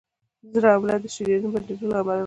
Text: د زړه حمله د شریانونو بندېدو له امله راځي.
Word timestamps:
د 0.43 0.43
زړه 0.55 0.69
حمله 0.75 0.95
د 1.03 1.05
شریانونو 1.15 1.53
بندېدو 1.53 1.85
له 1.91 1.97
امله 1.99 2.11
راځي. 2.15 2.19